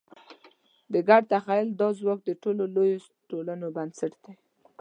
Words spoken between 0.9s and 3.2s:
د ګډ تخیل دا ځواک د ټولو لویو